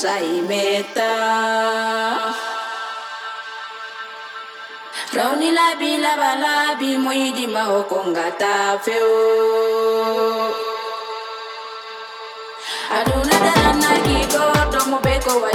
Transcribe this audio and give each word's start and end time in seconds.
saimeta 0.00 1.10
rauni 5.16 5.50
labi 5.58 5.90
laba 6.04 6.30
labi 6.44 6.90
moidi 7.04 7.46
maokonga 7.54 8.26
tafeo 8.40 9.14
aduna 12.98 13.36
daranagi 13.44 14.18
godo 14.32 14.80
mobeko 14.90 15.32
wa 15.42 15.50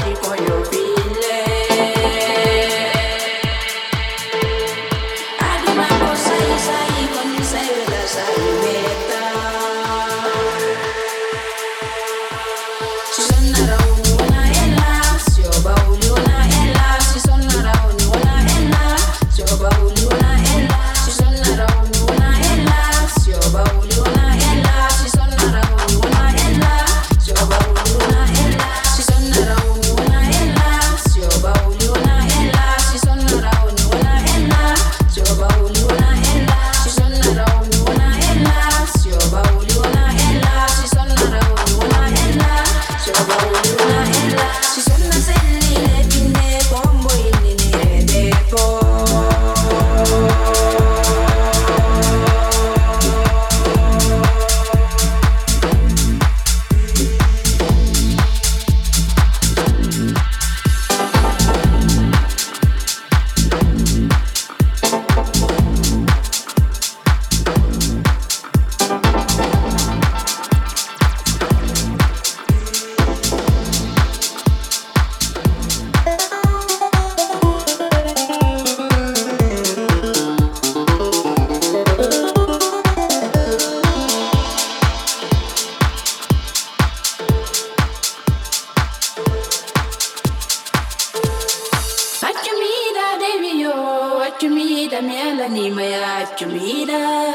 Ajumina. 96.36 97.34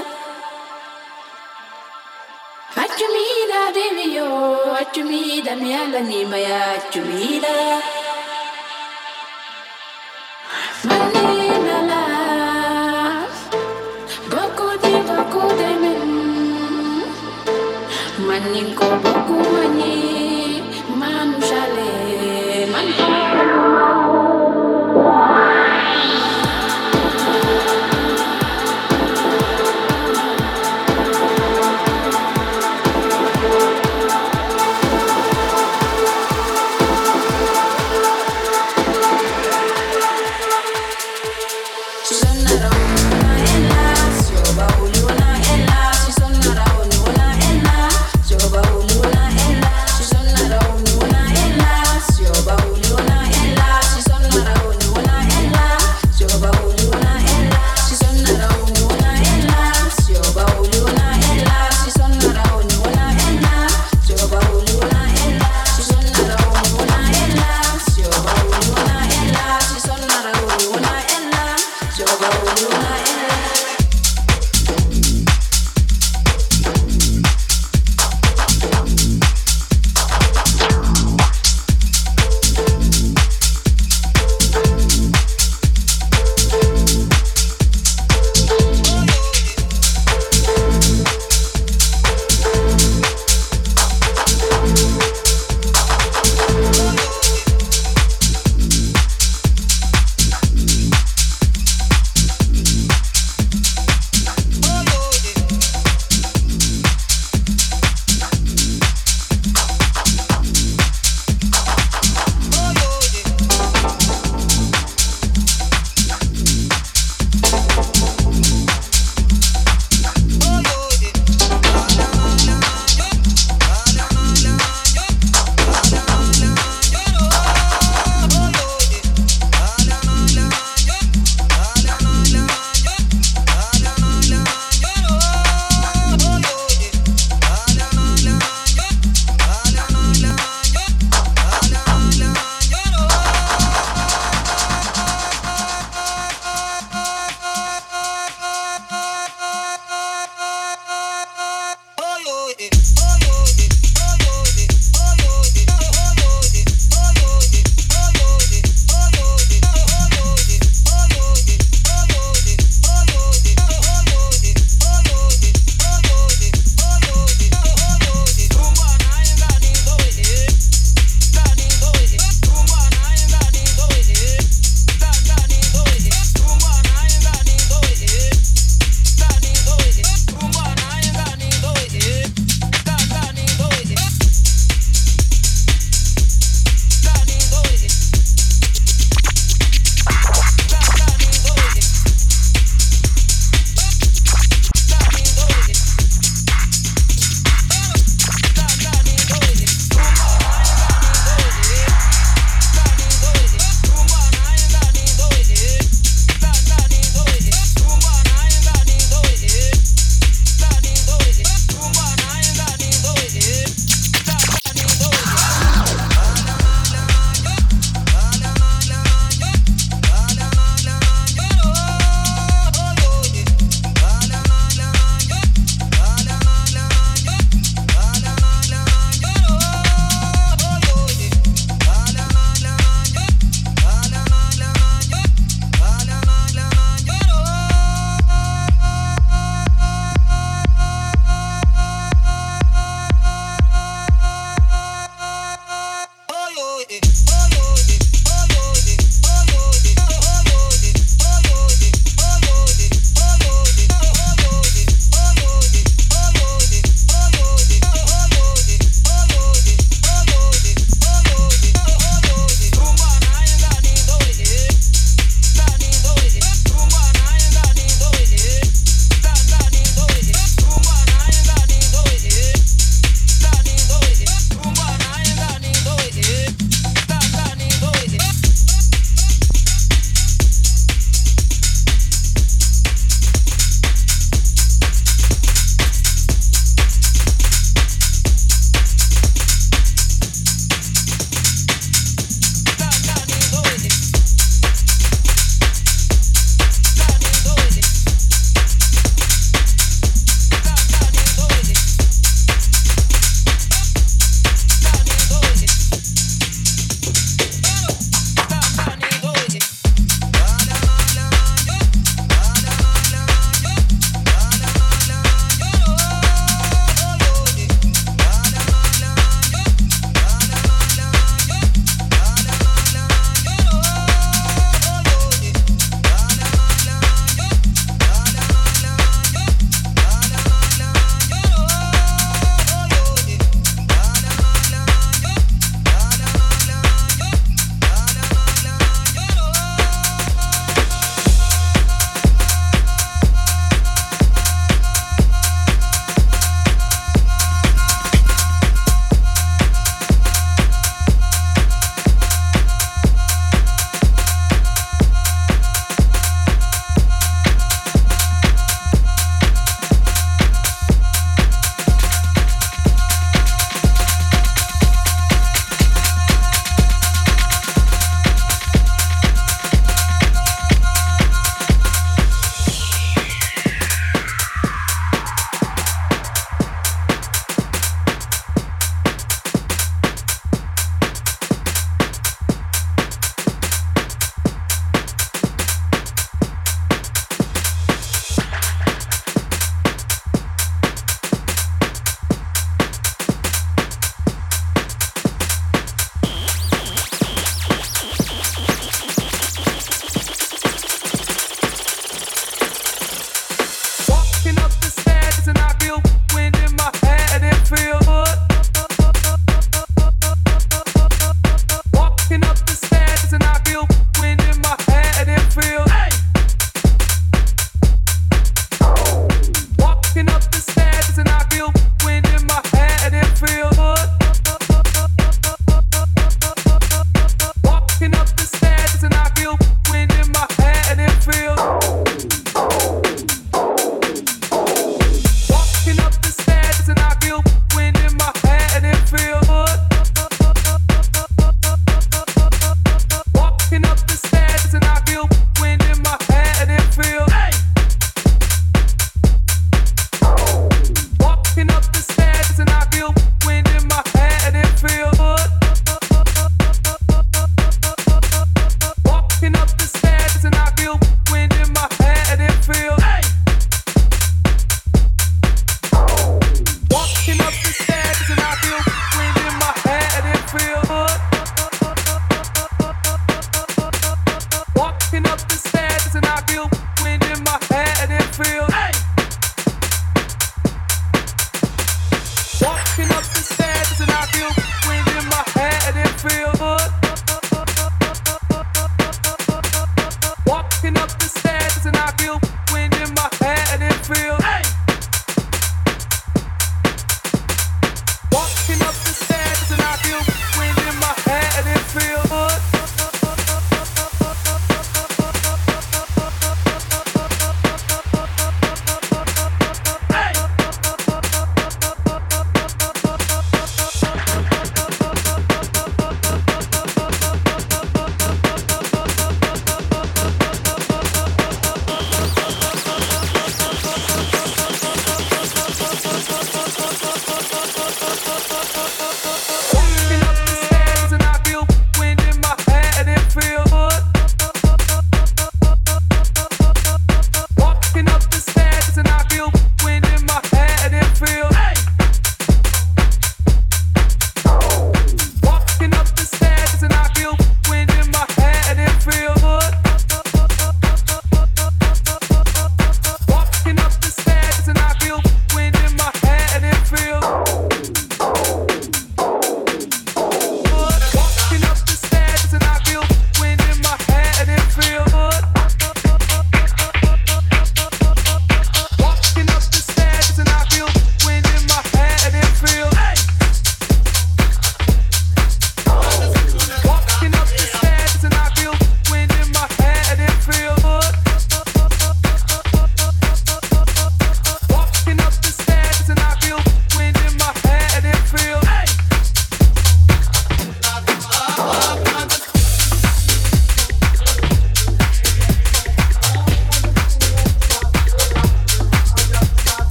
Ajumina, 2.82 3.60
devi 3.72 4.14
yo. 4.14 4.28
Ajumina, 4.80 5.56
miala 5.56 6.00
maya. 6.28 6.60
Ajumina. 6.76 7.54
Manina 10.84 11.76
la. 11.90 12.02
Boko 14.28 14.76
manin. 19.62 20.29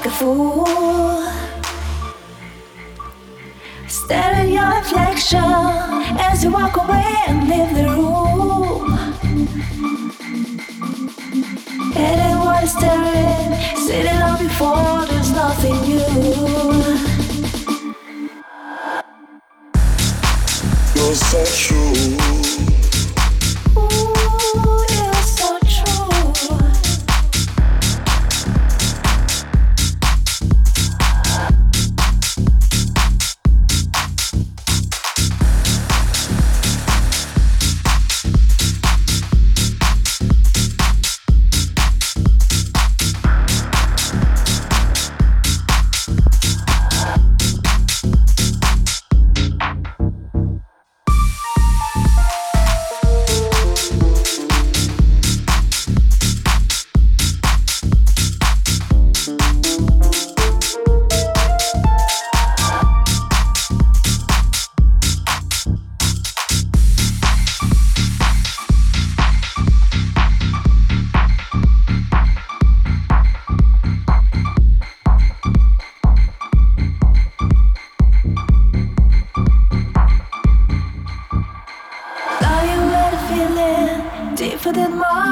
like 0.00 0.06
a 0.06 0.16
fool. 0.16 0.66
Stare 3.86 4.34
at 4.34 4.48
your 4.48 4.68
reflection 4.78 5.44
as 6.18 6.42
you 6.42 6.50
walk 6.50 6.76
away 6.76 7.14
and 7.26 7.48
leave 7.48 7.74
the 7.74 7.84
room. 7.96 8.98
And 11.96 12.20
I 12.20 12.34
was 12.44 12.70
staring, 12.72 13.50
sitting 13.76 14.22
on 14.22 14.38
before, 14.38 15.04
there's 15.06 15.32
nothing 15.32 15.80
new. 15.82 16.00
You're 20.94 21.14
so 21.14 21.44
true. 21.44 22.99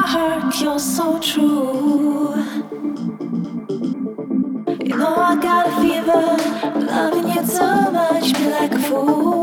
heart, 0.08 0.58
you're 0.58 0.78
so 0.78 1.18
true. 1.20 2.34
You 4.88 4.96
know 4.96 5.14
I 5.30 5.36
got 5.48 5.66
a 5.68 5.72
fever, 5.82 6.26
loving 6.86 7.28
you 7.28 7.44
so 7.46 7.90
much, 7.90 8.32
be 8.32 8.48
like 8.48 8.72
a 8.72 8.78
fool. 8.78 9.37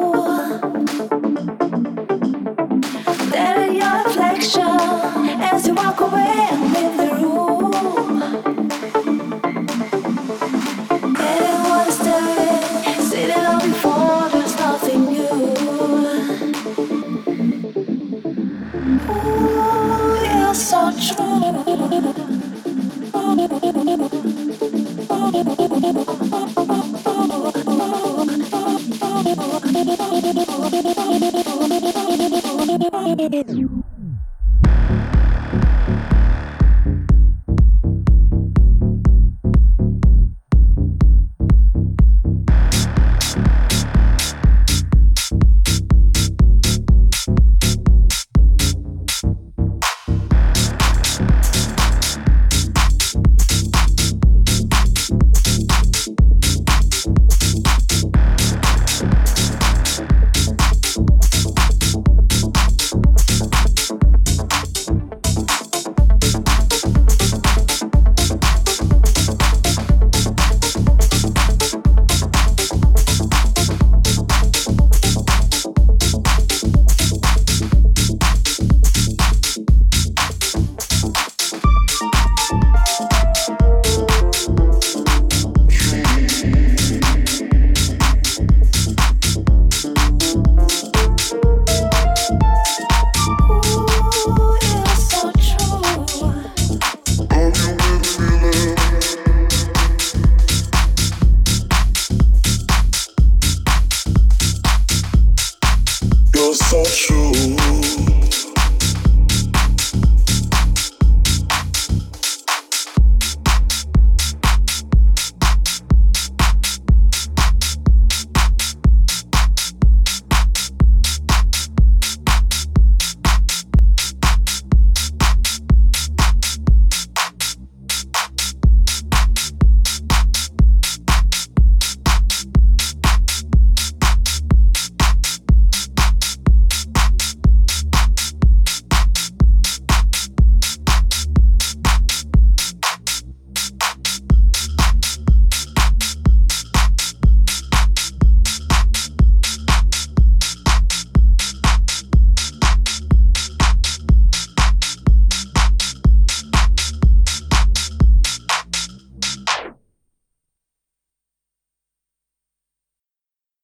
so 106.56 106.84
true. 106.84 107.35